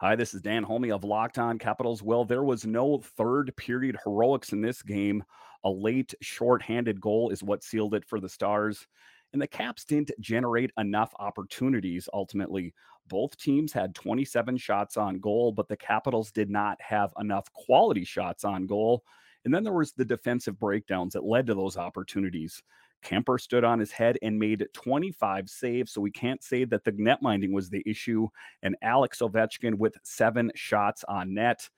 Hi, 0.00 0.16
this 0.16 0.32
is 0.32 0.40
Dan 0.40 0.62
Holme 0.62 0.90
of 0.90 1.04
Locked 1.04 1.38
On 1.38 1.58
Capitals. 1.58 2.02
Well, 2.02 2.24
there 2.24 2.44
was 2.44 2.64
no 2.64 3.02
third 3.18 3.54
period 3.58 3.98
heroics 4.02 4.52
in 4.52 4.62
this 4.62 4.80
game. 4.80 5.22
A 5.64 5.70
late 5.70 6.14
short-handed 6.22 6.98
goal 6.98 7.28
is 7.28 7.42
what 7.42 7.62
sealed 7.62 7.92
it 7.92 8.06
for 8.06 8.20
the 8.20 8.28
Stars 8.30 8.86
and 9.34 9.42
the 9.42 9.48
Caps 9.48 9.84
didn't 9.84 10.12
generate 10.20 10.70
enough 10.78 11.12
opportunities 11.18 12.08
ultimately. 12.14 12.72
Both 13.08 13.36
teams 13.36 13.72
had 13.72 13.94
27 13.94 14.56
shots 14.56 14.96
on 14.96 15.18
goal, 15.18 15.50
but 15.50 15.68
the 15.68 15.76
Capitals 15.76 16.30
did 16.30 16.48
not 16.48 16.80
have 16.80 17.12
enough 17.18 17.52
quality 17.52 18.04
shots 18.04 18.44
on 18.44 18.66
goal. 18.66 19.02
And 19.44 19.52
then 19.52 19.64
there 19.64 19.72
was 19.72 19.92
the 19.92 20.04
defensive 20.04 20.58
breakdowns 20.58 21.14
that 21.14 21.24
led 21.24 21.48
to 21.48 21.54
those 21.54 21.76
opportunities. 21.76 22.62
Kuemper 23.04 23.40
stood 23.40 23.64
on 23.64 23.80
his 23.80 23.90
head 23.90 24.18
and 24.22 24.38
made 24.38 24.64
25 24.72 25.50
saves, 25.50 25.92
so 25.92 26.00
we 26.00 26.12
can't 26.12 26.42
say 26.42 26.64
that 26.66 26.84
the 26.84 26.92
net 26.92 27.20
minding 27.20 27.52
was 27.52 27.68
the 27.68 27.82
issue. 27.84 28.28
And 28.62 28.76
Alex 28.82 29.18
Ovechkin 29.18 29.74
with 29.74 29.98
seven 30.04 30.52
shots 30.54 31.04
on 31.08 31.34
net. 31.34 31.68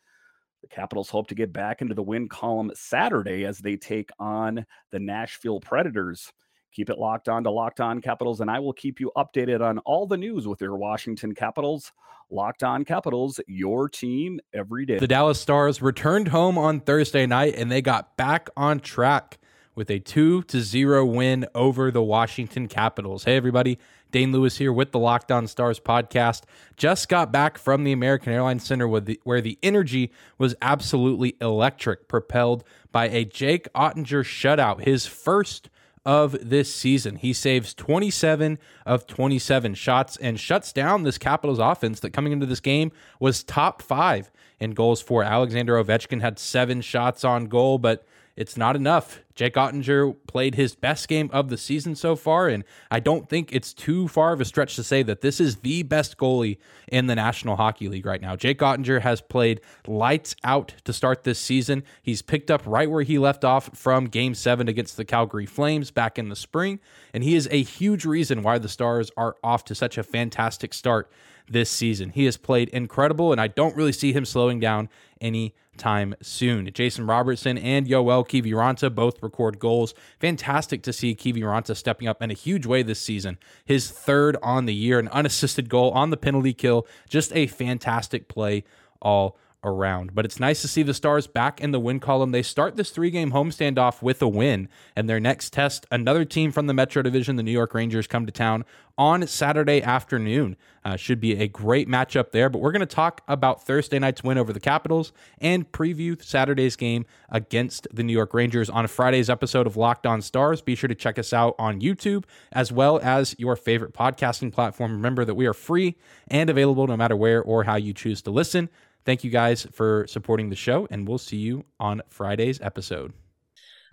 The 0.61 0.69
Capitals 0.69 1.09
hope 1.09 1.27
to 1.29 1.35
get 1.35 1.55
back 1.55 1.81
into 1.81 1.95
the 1.95 2.03
win 2.03 2.29
column 2.29 2.71
Saturday 2.75 3.47
as 3.47 3.59
they 3.59 3.77
take 3.77 4.11
on 4.19 4.67
the 4.93 5.01
Nashville 5.01 5.61
Predators. 5.61 6.31
Keep 6.77 6.91
it 6.91 6.99
locked 6.99 7.31
on 7.31 7.43
to 7.45 7.51
Locked 7.51 7.81
On 7.81 8.03
Capitals, 8.03 8.43
and 8.43 8.51
I 8.51 8.59
will 8.59 8.75
keep 8.75 9.01
you 9.01 9.11
updated 9.17 9.63
on 9.63 9.79
all 9.79 10.07
the 10.07 10.19
news 10.19 10.47
with 10.47 10.61
your 10.61 10.77
Washington 10.77 11.35
Capitals. 11.35 11.91
Locked 12.29 12.63
On 12.63 12.85
Capitals, 12.85 13.41
your 13.47 13.89
team 13.89 14.41
every 14.53 14.85
day. 14.85 14.99
The 14.99 15.07
Dallas 15.07 15.41
Stars 15.41 15.81
returned 15.81 16.29
home 16.29 16.59
on 16.59 16.81
Thursday 16.81 17.25
night 17.25 17.55
and 17.57 17.73
they 17.73 17.81
got 17.81 18.19
back 18.19 18.51
on 18.59 18.81
track 18.81 19.39
with 19.75 19.91
a 19.91 20.01
2 20.01 20.43
to 20.43 20.61
0 20.61 21.07
win 21.07 21.47
over 21.55 21.91
the 21.91 22.03
Washington 22.03 22.69
Capitals. 22.69 23.25
Hey 23.25 23.39
everybody, 23.39 23.79
Dane 24.11 24.31
Lewis 24.31 24.59
here 24.59 24.73
with 24.73 24.93
the 24.93 24.99
Locked 24.99 25.33
On 25.33 25.47
Stars 25.47 25.81
podcast. 25.81 26.43
Just 26.77 27.09
got 27.09 27.33
back 27.33 27.57
from 27.57 27.85
the 27.85 27.93
American 27.93 28.35
Airlines 28.35 28.67
Center 28.67 29.01
the, 29.01 29.19
where 29.25 29.41
the 29.41 29.59
energy 29.63 30.13
was 30.37 30.55
absolutely 30.61 31.39
electric, 31.41 32.07
propelled 32.07 32.65
by 32.93 33.09
a 33.09 33.25
Jake 33.25 33.67
Oettinger 33.73 34.23
shutout, 34.23 34.85
his 34.85 35.07
first 35.07 35.71
of 36.07 36.37
this 36.41 36.73
season. 36.73 37.17
He 37.17 37.33
saves 37.33 37.75
27 37.75 38.59
of 38.87 39.07
27 39.09 39.75
shots 39.75 40.17
and 40.17 40.39
shuts 40.39 40.73
down 40.73 41.03
this 41.03 41.19
Capitals 41.19 41.59
offense 41.59 41.99
that 42.01 42.13
coming 42.13 42.33
into 42.33 42.47
this 42.47 42.61
game 42.61 42.93
was 43.19 43.43
top 43.43 43.83
five 43.83 44.31
in 44.61 44.71
goals 44.71 45.03
for. 45.03 45.25
Alexander 45.25 45.83
Ovechkin 45.83 46.21
had 46.21 46.39
seven 46.39 46.81
shots 46.81 47.25
on 47.25 47.47
goal, 47.47 47.79
but 47.79 48.07
it's 48.37 48.57
not 48.57 48.77
enough. 48.77 49.21
Jake 49.35 49.55
Oettinger 49.55 50.15
played 50.27 50.55
his 50.55 50.75
best 50.75 51.09
game 51.09 51.31
of 51.33 51.49
the 51.49 51.57
season 51.57 51.95
so 51.95 52.17
far, 52.17 52.49
and 52.49 52.65
I 52.91 53.01
don't 53.01 53.29
think 53.29 53.53
it's 53.53 53.73
too 53.73 54.09
far 54.09 54.33
of 54.33 54.41
a 54.41 54.45
stretch 54.45 54.77
to 54.77 54.85
say 54.85 55.03
that 55.03 55.21
this 55.21 55.41
is 55.41 55.57
the 55.57 55.83
best 55.83 56.17
goalie 56.17 56.59
in 56.89 57.07
the 57.07 57.15
National 57.15 57.57
Hockey 57.57 57.89
League 57.89 58.07
right 58.07 58.21
now. 58.21 58.37
Jake 58.37 58.59
Oettinger 58.59 59.01
has 59.01 59.21
played 59.21 59.61
lights 59.87 60.37
out 60.45 60.75
to 60.85 60.93
start 60.93 61.25
this 61.25 61.39
season. 61.39 61.83
He's 62.03 62.23
picked 62.23 62.51
up 62.51 62.63
right 62.67 62.91
where 62.91 63.03
he 63.03 63.19
left 63.19 63.45
off 63.45 63.77
from 63.77 64.07
Game 64.07 64.35
7 64.35 64.69
against 64.69 64.97
the 64.97 65.05
Calgary 65.05 65.47
Flames 65.47 65.91
back 65.91 66.19
in 66.19 66.29
the 66.29 66.37
spring, 66.37 66.79
and 67.13 67.25
he 67.25 67.35
is 67.35 67.49
a 67.51 67.63
huge 67.63 68.05
reason 68.05 68.43
why 68.43 68.59
the 68.59 68.69
Stars 68.69 69.11
are 69.17 69.37
off 69.43 69.65
to 69.65 69.75
such 69.75 69.99
a 69.99 70.03
fantastic 70.03 70.75
start 70.75 71.11
this 71.49 71.71
season. 71.71 72.11
He 72.11 72.25
has 72.25 72.37
played 72.37 72.69
incredible, 72.71 73.33
and 73.33 73.41
I 73.41 73.49
don't 73.49 73.77
really 73.77 73.93
see 73.93 74.13
him 74.13 74.25
slowing 74.25 74.61
down 74.61 74.89
any 75.21 75.55
time 75.77 76.15
soon. 76.23 76.71
Jason 76.73 77.07
Robertson 77.07 77.59
and 77.59 77.87
Joel 77.87 78.25
Kiviranta 78.25 78.95
both 78.95 79.23
record 79.23 79.59
goals. 79.59 79.95
Fantastic 80.19 80.83
to 80.83 80.93
see 80.93 81.15
Kiviranta 81.15 81.77
stepping 81.77 82.09
up 82.09 82.23
in 82.23 82.31
a 82.31 82.35
huge 82.35 82.67
way 82.67 82.83
this 82.83 83.01
season. 83.01 83.39
His 83.65 83.91
third 83.91 84.37
on 84.43 84.67
the 84.67 84.75
year, 84.75 84.99
an 84.99 85.09
unassisted 85.09 85.69
goal 85.69 85.91
on 85.93 86.11
the 86.11 86.17
penalty 86.17 86.55
kill. 86.55 86.87
Just 87.09 87.35
a 87.35 87.47
fantastic 87.47 88.29
play 88.29 88.65
all 89.01 89.39
around. 89.65 90.15
But 90.15 90.25
it's 90.25 90.41
nice 90.41 90.63
to 90.63 90.69
see 90.69 90.83
the 90.83 90.95
Stars 90.95 91.27
back 91.27 91.61
in 91.61 91.73
the 91.73 91.81
win 91.81 92.01
column. 92.01 92.31
They 92.31 92.43
start 92.43 92.77
this 92.77 92.91
three 92.91 93.11
game 93.11 93.33
homestand 93.33 93.79
off 93.79 94.03
with 94.03 94.23
a 94.23 94.29
win, 94.29 94.69
and 94.95 95.09
their 95.09 95.21
next 95.21 95.53
test, 95.53 95.87
another 95.91 96.25
team 96.25 96.53
from 96.53 96.67
the 96.67 96.75
Metro 96.75 97.03
Division, 97.03 97.37
the 97.37 97.43
New 97.43 97.53
York 97.53 97.75
Rangers, 97.75 98.07
come 98.07 98.27
to 98.27 98.33
town 98.33 98.65
on 98.99 99.27
Saturday 99.27 99.83
afternoon. 99.83 100.57
Uh, 100.85 100.97
should 100.97 101.21
be 101.21 101.41
a 101.41 101.49
great 101.49 101.89
matchup 101.89 102.31
there. 102.31 102.49
But 102.49 102.61
we're 102.61 102.73
going 102.73 102.81
to 102.81 102.87
talk 102.87 103.23
about 103.27 103.67
Thursday 103.67 103.99
night's 103.99 104.23
win 104.23 104.39
over 104.39 104.53
the 104.53 104.61
Capitals 104.61 105.13
and 105.39 105.71
preview 105.71 106.23
Saturday's 106.23 106.77
game 106.77 107.05
against 107.29 107.89
the 107.93 108.03
New 108.03 108.13
York 108.13 108.33
Rangers 108.33 108.71
on 108.71 108.87
Friday's 108.87 109.29
episode 109.29 109.67
of 109.67 109.77
Locked 109.77 110.07
On 110.07 110.23
Stars. 110.23 110.63
Be 110.63 110.75
sure 110.75 110.89
to 110.89 110.95
check 110.95 111.19
us 111.19 111.33
out 111.33 111.57
on 111.59 111.81
YouTube 111.81 112.25
as 112.53 112.71
well 112.71 113.01
as 113.03 113.35
your 113.39 113.57
favorite 113.57 113.93
podcasting 113.93 114.53
platform. 114.53 114.93
Remember 114.93 115.25
that 115.25 115.35
we 115.35 115.47
are 115.47 115.55
free 115.55 115.97
and 116.29 116.49
available 116.49 116.87
no 116.87 116.97
matter 116.97 117.17
where 117.17 117.43
or 117.43 117.65
how 117.65 117.77
you 117.77 117.93
choose 117.93 118.23
to 118.23 118.31
listen. 118.31 118.71
Thank 119.07 119.23
you 119.23 119.31
guys 119.31 119.65
for 119.73 120.05
supporting 120.09 120.51
the 120.51 120.57
show, 120.57 120.89
and 120.91 121.07
we'll 121.07 121.19
see 121.19 121.37
you 121.37 121.65
on 121.79 122.03
Friday's 122.09 122.61
episode. 122.61 123.13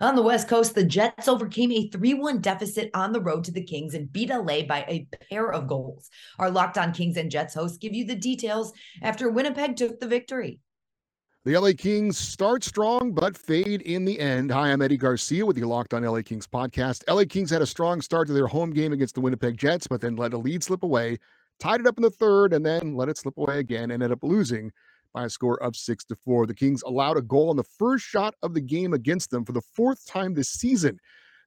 On 0.00 0.16
the 0.16 0.22
West 0.22 0.48
Coast, 0.48 0.74
the 0.74 0.82
Jets 0.84 1.28
overcame 1.28 1.70
a 1.70 1.88
3 1.88 2.14
1 2.14 2.40
deficit 2.40 2.90
on 2.94 3.12
the 3.12 3.20
road 3.20 3.44
to 3.44 3.52
the 3.52 3.62
Kings 3.62 3.94
and 3.94 4.12
beat 4.12 4.28
LA 4.28 4.62
by 4.62 4.84
a 4.88 5.06
pair 5.30 5.52
of 5.52 5.68
goals. 5.68 6.10
Our 6.40 6.50
Locked 6.50 6.78
On 6.78 6.92
Kings 6.92 7.16
and 7.16 7.30
Jets 7.30 7.54
hosts 7.54 7.78
give 7.78 7.94
you 7.94 8.04
the 8.04 8.16
details 8.16 8.72
after 9.02 9.30
Winnipeg 9.30 9.76
took 9.76 10.00
the 10.00 10.08
victory. 10.08 10.58
The 11.44 11.56
LA 11.56 11.74
Kings 11.78 12.18
start 12.18 12.64
strong 12.64 13.12
but 13.12 13.38
fade 13.38 13.82
in 13.82 14.04
the 14.04 14.18
end. 14.18 14.50
Hi, 14.50 14.72
I'm 14.72 14.82
Eddie 14.82 14.96
Garcia 14.96 15.46
with 15.46 15.54
the 15.54 15.64
Locked 15.64 15.94
On 15.94 16.02
LA 16.02 16.22
Kings 16.22 16.48
podcast. 16.48 17.04
LA 17.08 17.22
Kings 17.24 17.50
had 17.50 17.62
a 17.62 17.66
strong 17.66 18.00
start 18.00 18.26
to 18.26 18.32
their 18.32 18.48
home 18.48 18.72
game 18.72 18.92
against 18.92 19.14
the 19.14 19.20
Winnipeg 19.20 19.56
Jets, 19.56 19.86
but 19.86 20.00
then 20.00 20.16
let 20.16 20.32
a 20.32 20.38
lead 20.38 20.64
slip 20.64 20.82
away, 20.82 21.18
tied 21.60 21.78
it 21.78 21.86
up 21.86 21.98
in 21.98 22.02
the 22.02 22.10
third, 22.10 22.52
and 22.52 22.66
then 22.66 22.96
let 22.96 23.08
it 23.08 23.16
slip 23.16 23.38
away 23.38 23.60
again 23.60 23.92
and 23.92 24.02
ended 24.02 24.10
up 24.10 24.24
losing 24.24 24.72
by 25.14 25.24
a 25.24 25.30
score 25.30 25.62
of 25.62 25.76
six 25.76 26.04
to 26.06 26.16
four. 26.16 26.46
The 26.46 26.54
Kings 26.54 26.82
allowed 26.82 27.16
a 27.16 27.22
goal 27.22 27.48
on 27.48 27.56
the 27.56 27.64
first 27.64 28.04
shot 28.04 28.34
of 28.42 28.52
the 28.52 28.60
game 28.60 28.92
against 28.92 29.30
them 29.30 29.44
for 29.44 29.52
the 29.52 29.62
fourth 29.74 30.04
time 30.06 30.34
this 30.34 30.50
season. 30.50 30.98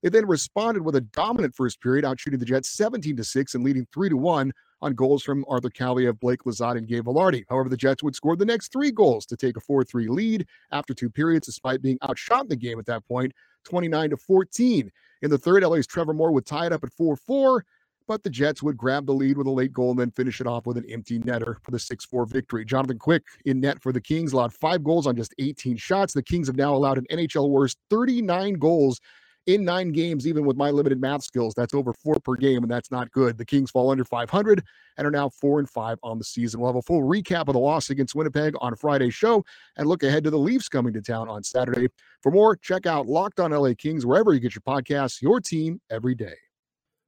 They 0.02 0.10
then 0.10 0.28
responded 0.28 0.84
with 0.84 0.96
a 0.96 1.02
dominant 1.02 1.56
first 1.56 1.82
period, 1.82 2.06
outshooting 2.06 2.40
the 2.40 2.46
Jets 2.46 2.70
17 2.70 3.18
to 3.18 3.24
6 3.24 3.56
and 3.56 3.64
leading 3.64 3.86
3 3.94 4.10
to 4.10 4.18
1 4.18 4.54
on 4.82 4.94
goals 4.94 5.24
from 5.24 5.44
Arthur 5.48 5.70
Kaliyev, 5.70 6.20
Blake 6.20 6.44
Lizotte, 6.44 6.78
and 6.78 6.88
Gabe 6.88 7.06
Vilardi. 7.06 7.44
However, 7.50 7.68
the 7.68 7.78
Jets 7.78 8.04
would 8.04 8.16
score 8.16 8.36
the 8.36 8.46
next 8.46 8.72
three 8.72 8.92
goals 8.92 9.26
to 9.26 9.36
take 9.36 9.58
a 9.58 9.60
4 9.60 9.84
3 9.84 10.08
lead 10.08 10.48
after 10.72 10.94
two 10.94 11.10
periods, 11.10 11.48
despite 11.48 11.82
being 11.82 11.98
outshot 12.04 12.44
in 12.44 12.50
the 12.50 12.56
game 12.56 12.80
at 12.80 12.86
that 12.86 13.06
point, 13.08 13.34
29 13.66 14.12
to 14.12 14.18
14. 14.18 14.92
In 15.24 15.30
the 15.32 15.38
third, 15.38 15.64
LA's 15.64 15.88
Trevor 15.88 16.14
Moore 16.14 16.32
would 16.32 16.46
tie 16.46 16.68
it 16.68 16.74
up 16.74 16.84
at 16.84 16.94
4 16.94 17.16
4 17.18 17.66
but 18.08 18.24
the 18.24 18.30
Jets 18.30 18.64
would 18.64 18.78
grab 18.78 19.06
the 19.06 19.14
lead 19.14 19.38
with 19.38 19.48
a 19.48 19.52
late 19.52 19.74
goal 19.74 19.92
and 19.92 20.00
then 20.00 20.12
finish 20.12 20.42
it 20.42 20.48
off 20.48 20.66
with 20.66 20.78
an 20.78 20.86
empty 20.90 21.20
netter 21.20 21.56
for 21.64 21.72
the 21.72 21.80
6 21.80 22.06
4 22.06 22.26
victory. 22.26 22.66
Jonathan 22.66 22.98
Quick 22.98 23.24
in 23.46 23.60
net 23.60 23.82
for 23.82 23.92
the 23.92 24.02
Kings 24.02 24.34
allowed 24.34 24.54
five 24.54 24.84
goals 24.84 25.08
on 25.08 25.16
just 25.16 25.34
18 25.40 25.78
shots. 25.78 26.14
The 26.14 26.24
Kings 26.24 26.48
have 26.48 26.56
now 26.56 26.74
allowed 26.74 26.98
an 26.98 27.06
NHL 27.12 27.50
worst 27.50 27.78
39 27.90 28.56
goals 28.56 29.00
in 29.48 29.64
nine 29.64 29.94
games, 29.94 30.28
even 30.28 30.46
with 30.46 30.58
my 30.58 30.70
limited 30.70 31.00
math 31.00 31.24
skills. 31.24 31.54
That's 31.56 31.74
over 31.74 31.94
four 31.94 32.16
per 32.20 32.36
game, 32.36 32.64
and 32.64 32.72
that's 32.72 32.92
not 32.92 33.10
good. 33.12 33.38
The 33.38 33.46
Kings 33.46 33.72
fall 33.72 33.90
under 33.90 34.04
500 34.04 34.62
and 34.98 35.08
are 35.08 35.12
now 35.12 35.30
four 35.30 35.60
and 35.60 35.70
five 35.70 35.98
on 36.04 36.18
the 36.18 36.26
season. 36.26 36.60
We'll 36.60 36.70
have 36.70 36.76
a 36.76 36.82
full 36.82 37.02
recap 37.02 37.48
of 37.48 37.54
the 37.54 37.60
loss 37.60 37.90
against 37.90 38.14
Winnipeg 38.14 38.54
on 38.60 38.76
Friday's 38.76 39.16
show 39.16 39.44
and 39.78 39.88
look 39.88 40.04
ahead 40.04 40.26
to 40.26 40.30
the 40.30 40.38
Leafs 40.38 40.68
coming 40.68 40.94
to 40.94 41.02
town 41.02 41.30
on 41.30 41.44
Saturday. 41.44 41.88
For 42.22 42.32
more, 42.32 42.58
check 42.58 42.86
out 42.86 43.08
Locked 43.08 43.40
on 43.40 43.52
LA 43.52 43.72
Kings 43.78 44.06
wherever 44.06 44.34
you 44.34 44.42
get 44.42 44.54
your 44.54 44.62
podcasts, 44.62 45.22
your 45.22 45.40
team 45.40 45.80
every 45.90 46.14
day. 46.14 46.36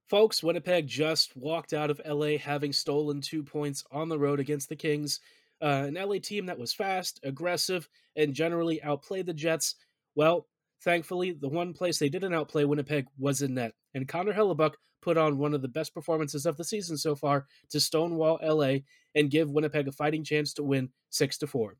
Folks, 0.10 0.42
Winnipeg 0.42 0.88
just 0.88 1.38
walked 1.38 1.72
out 1.72 1.92
of 1.92 2.02
LA 2.04 2.40
having 2.40 2.74
stolen 2.74 3.22
two 3.22 3.44
points 3.44 3.84
on 3.92 4.10
the 4.10 4.18
road 4.18 4.40
against 4.40 4.68
the 4.68 4.76
Kings. 4.76 5.20
Uh, 5.62 5.86
an 5.88 5.94
LA 5.94 6.16
team 6.18 6.48
that 6.48 6.58
was 6.58 6.74
fast, 6.74 7.20
aggressive, 7.22 7.88
and 8.16 8.34
generally 8.34 8.82
outplayed 8.82 9.28
the 9.28 9.34
Jets. 9.36 9.76
Well, 10.16 10.48
thankfully, 10.84 11.34
the 11.40 11.48
one 11.48 11.74
place 11.74 12.00
they 12.00 12.10
didn't 12.10 12.34
outplay 12.34 12.64
Winnipeg 12.64 13.06
was 13.20 13.44
in 13.44 13.54
net. 13.54 13.74
And 13.94 14.08
Connor 14.08 14.34
Hellebuyck 14.34 14.74
put 15.00 15.16
on 15.16 15.38
one 15.38 15.54
of 15.54 15.62
the 15.62 15.68
best 15.68 15.94
performances 15.94 16.48
of 16.48 16.58
the 16.58 16.64
season 16.64 16.98
so 16.98 17.16
far 17.16 17.46
to 17.70 17.80
stonewall 17.80 18.40
LA 18.42 18.78
and 19.14 19.30
give 19.30 19.52
Winnipeg 19.52 19.88
a 19.88 19.92
fighting 19.92 20.24
chance 20.24 20.54
to 20.54 20.64
win 20.64 20.90
6 21.12 21.38
to 21.38 21.46
4. 21.46 21.76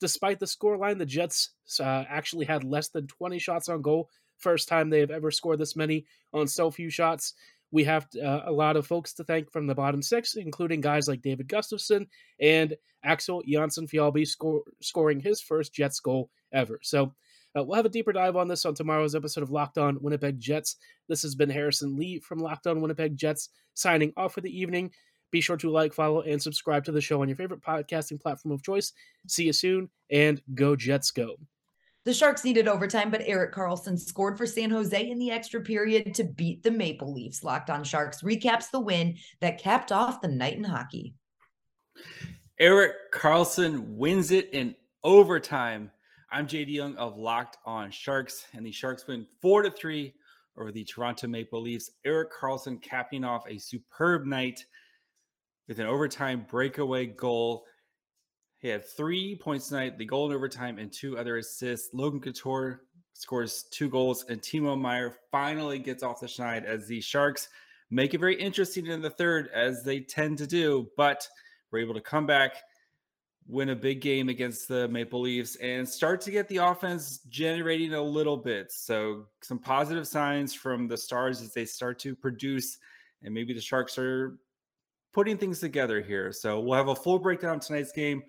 Despite 0.00 0.40
the 0.40 0.46
scoreline, 0.46 0.98
the 0.98 1.04
Jets 1.04 1.50
uh, 1.80 2.04
actually 2.08 2.46
had 2.46 2.64
less 2.64 2.88
than 2.88 3.06
20 3.08 3.38
shots 3.38 3.68
on 3.68 3.82
goal. 3.82 4.08
First 4.38 4.68
time 4.68 4.90
they 4.90 5.00
have 5.00 5.10
ever 5.10 5.30
scored 5.30 5.58
this 5.58 5.76
many 5.76 6.06
on 6.32 6.48
so 6.48 6.70
few 6.70 6.90
shots. 6.90 7.34
We 7.74 7.82
have 7.82 8.06
uh, 8.24 8.42
a 8.46 8.52
lot 8.52 8.76
of 8.76 8.86
folks 8.86 9.14
to 9.14 9.24
thank 9.24 9.50
from 9.50 9.66
the 9.66 9.74
bottom 9.74 10.00
six, 10.00 10.36
including 10.36 10.80
guys 10.80 11.08
like 11.08 11.22
David 11.22 11.48
Gustafsson 11.48 12.06
and 12.40 12.76
Axel 13.02 13.42
Jonsson-Fjallby 13.48 14.28
score, 14.28 14.62
scoring 14.80 15.18
his 15.18 15.40
first 15.40 15.74
Jets 15.74 15.98
goal 15.98 16.30
ever. 16.52 16.78
So 16.84 17.12
uh, 17.58 17.64
we'll 17.64 17.74
have 17.74 17.84
a 17.84 17.88
deeper 17.88 18.12
dive 18.12 18.36
on 18.36 18.46
this 18.46 18.64
on 18.64 18.74
tomorrow's 18.74 19.16
episode 19.16 19.42
of 19.42 19.50
Locked 19.50 19.76
On 19.78 19.98
Winnipeg 20.00 20.38
Jets. 20.38 20.76
This 21.08 21.22
has 21.22 21.34
been 21.34 21.50
Harrison 21.50 21.96
Lee 21.96 22.20
from 22.20 22.38
Locked 22.38 22.68
On 22.68 22.80
Winnipeg 22.80 23.16
Jets 23.16 23.48
signing 23.74 24.12
off 24.16 24.34
for 24.34 24.40
the 24.40 24.56
evening. 24.56 24.92
Be 25.32 25.40
sure 25.40 25.56
to 25.56 25.68
like, 25.68 25.92
follow, 25.92 26.20
and 26.20 26.40
subscribe 26.40 26.84
to 26.84 26.92
the 26.92 27.00
show 27.00 27.22
on 27.22 27.28
your 27.28 27.36
favorite 27.36 27.60
podcasting 27.60 28.20
platform 28.20 28.52
of 28.52 28.62
choice. 28.62 28.92
See 29.26 29.46
you 29.46 29.52
soon, 29.52 29.90
and 30.12 30.40
go 30.54 30.76
Jets 30.76 31.10
go. 31.10 31.38
The 32.04 32.12
Sharks 32.12 32.44
needed 32.44 32.68
overtime, 32.68 33.10
but 33.10 33.22
Erik 33.24 33.54
Karlsson 33.54 33.98
scored 33.98 34.36
for 34.36 34.46
San 34.46 34.68
Jose 34.68 35.10
in 35.10 35.18
the 35.18 35.30
extra 35.30 35.62
period 35.62 36.14
to 36.14 36.24
beat 36.24 36.62
the 36.62 36.70
Maple 36.70 37.14
Leafs. 37.14 37.42
Locked 37.42 37.70
on 37.70 37.82
Sharks 37.82 38.20
recaps 38.20 38.70
the 38.70 38.80
win 38.80 39.16
that 39.40 39.58
capped 39.58 39.90
off 39.90 40.20
the 40.20 40.28
night 40.28 40.58
in 40.58 40.64
hockey. 40.64 41.14
Erik 42.60 43.10
Karlsson 43.10 43.96
wins 43.96 44.32
it 44.32 44.50
in 44.52 44.74
overtime. 45.02 45.90
I'm 46.30 46.46
JD 46.46 46.68
Young 46.68 46.94
of 46.96 47.16
Locked 47.16 47.56
on 47.64 47.90
Sharks, 47.90 48.46
and 48.52 48.66
the 48.66 48.72
Sharks 48.72 49.06
win 49.06 49.26
four 49.40 49.62
to 49.62 49.70
three 49.70 50.12
over 50.58 50.70
the 50.70 50.84
Toronto 50.84 51.26
Maple 51.26 51.62
Leafs. 51.62 51.90
Erik 52.04 52.30
Karlsson 52.30 52.82
capping 52.82 53.24
off 53.24 53.44
a 53.48 53.56
superb 53.56 54.26
night 54.26 54.62
with 55.68 55.78
an 55.78 55.86
overtime 55.86 56.44
breakaway 56.50 57.06
goal 57.06 57.64
he 58.64 58.70
had 58.70 58.82
three 58.82 59.36
points 59.36 59.68
tonight, 59.68 59.98
the 59.98 60.06
goal 60.06 60.30
in 60.30 60.34
overtime, 60.34 60.78
and 60.78 60.90
two 60.90 61.18
other 61.18 61.36
assists. 61.36 61.92
Logan 61.92 62.18
Couture 62.18 62.80
scores 63.12 63.64
two 63.64 63.90
goals, 63.90 64.24
and 64.30 64.40
Timo 64.40 64.80
Meier 64.80 65.14
finally 65.30 65.78
gets 65.78 66.02
off 66.02 66.18
the 66.18 66.26
schneid 66.26 66.64
as 66.64 66.86
the 66.86 66.98
Sharks 67.02 67.50
make 67.90 68.14
it 68.14 68.20
very 68.20 68.40
interesting 68.40 68.86
in 68.86 69.02
the 69.02 69.10
third, 69.10 69.50
as 69.52 69.84
they 69.84 70.00
tend 70.00 70.38
to 70.38 70.46
do, 70.46 70.88
but 70.96 71.28
we're 71.70 71.80
able 71.80 71.92
to 71.92 72.00
come 72.00 72.24
back, 72.24 72.54
win 73.46 73.68
a 73.68 73.76
big 73.76 74.00
game 74.00 74.30
against 74.30 74.66
the 74.66 74.88
Maple 74.88 75.20
Leafs, 75.20 75.56
and 75.56 75.86
start 75.86 76.22
to 76.22 76.30
get 76.30 76.48
the 76.48 76.56
offense 76.56 77.18
generating 77.28 77.92
a 77.92 78.00
little 78.00 78.38
bit. 78.38 78.72
So, 78.72 79.26
some 79.42 79.58
positive 79.58 80.08
signs 80.08 80.54
from 80.54 80.88
the 80.88 80.96
Stars 80.96 81.42
as 81.42 81.52
they 81.52 81.66
start 81.66 81.98
to 81.98 82.16
produce, 82.16 82.78
and 83.22 83.34
maybe 83.34 83.52
the 83.52 83.60
Sharks 83.60 83.98
are 83.98 84.38
putting 85.12 85.36
things 85.36 85.60
together 85.60 86.00
here. 86.00 86.32
So, 86.32 86.60
we'll 86.60 86.78
have 86.78 86.88
a 86.88 86.96
full 86.96 87.18
breakdown 87.18 87.56
of 87.56 87.60
tonight's 87.60 87.92
game. 87.92 88.22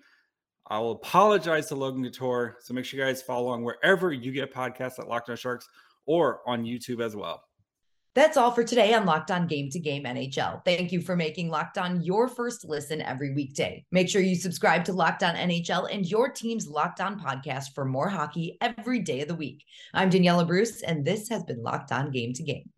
I 0.68 0.78
will 0.78 0.92
apologize 0.92 1.66
to 1.68 1.76
Logan 1.76 2.02
Couture. 2.02 2.56
So 2.60 2.74
make 2.74 2.84
sure 2.84 2.98
you 2.98 3.06
guys 3.06 3.22
follow 3.22 3.48
along 3.48 3.64
wherever 3.64 4.12
you 4.12 4.32
get 4.32 4.52
podcasts 4.52 4.98
at 4.98 5.08
Locked 5.08 5.30
On 5.30 5.36
Sharks 5.36 5.68
or 6.06 6.40
on 6.46 6.64
YouTube 6.64 7.00
as 7.00 7.14
well. 7.14 7.42
That's 8.16 8.38
all 8.38 8.50
for 8.50 8.64
today 8.64 8.94
on 8.94 9.04
Locked 9.04 9.30
On 9.30 9.46
Game 9.46 9.68
to 9.70 9.78
Game 9.78 10.04
NHL. 10.04 10.64
Thank 10.64 10.90
you 10.90 11.02
for 11.02 11.16
making 11.16 11.50
Locked 11.50 11.76
On 11.76 12.00
your 12.02 12.28
first 12.28 12.64
listen 12.64 13.02
every 13.02 13.34
weekday. 13.34 13.84
Make 13.92 14.08
sure 14.08 14.22
you 14.22 14.34
subscribe 14.34 14.84
to 14.86 14.94
Locked 14.94 15.22
On 15.22 15.34
NHL 15.34 15.92
and 15.92 16.06
your 16.06 16.30
team's 16.30 16.66
Locked 16.66 17.02
On 17.02 17.20
podcast 17.20 17.74
for 17.74 17.84
more 17.84 18.08
hockey 18.08 18.56
every 18.62 19.00
day 19.00 19.20
of 19.20 19.28
the 19.28 19.34
week. 19.34 19.62
I'm 19.92 20.10
Daniela 20.10 20.46
Bruce, 20.46 20.82
and 20.82 21.04
this 21.04 21.28
has 21.28 21.44
been 21.44 21.62
Locked 21.62 21.92
On 21.92 22.10
Game 22.10 22.32
to 22.32 22.42
Game. 22.42 22.70